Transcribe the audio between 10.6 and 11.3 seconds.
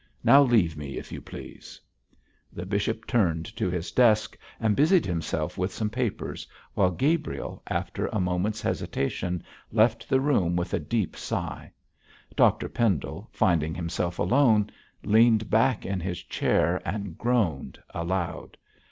a deep